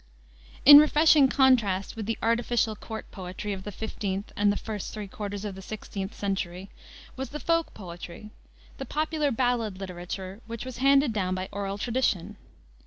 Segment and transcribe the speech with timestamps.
[0.65, 5.45] In refreshing contrast with the artificial court poetry of the 15th and first three quarters
[5.45, 6.71] of the 16th century,
[7.15, 8.31] was the folk poetry,
[8.79, 12.37] the popular ballad literature which was handed down by oral tradition.